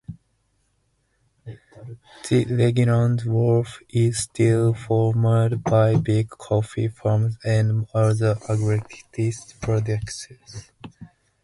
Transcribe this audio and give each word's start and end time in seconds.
The 2.27 2.45
regions 2.45 3.23
wealth 3.23 3.77
is 3.87 4.17
still 4.17 4.73
formed 4.73 5.63
by 5.63 5.97
big 5.97 6.29
coffee 6.31 6.87
farms 6.87 7.37
and 7.45 7.85
other 7.93 8.35
agriculturist 8.49 9.61
products. 9.61 10.27